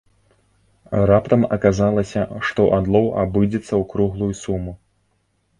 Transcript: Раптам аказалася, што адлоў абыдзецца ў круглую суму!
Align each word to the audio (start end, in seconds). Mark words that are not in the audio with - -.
Раптам 1.11 1.43
аказалася, 1.57 2.21
што 2.47 2.61
адлоў 2.79 3.05
абыдзецца 3.25 3.69
ў 3.69 3.83
круглую 3.93 4.33
суму! 4.45 4.73